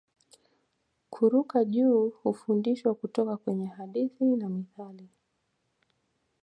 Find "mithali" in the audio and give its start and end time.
4.49-5.09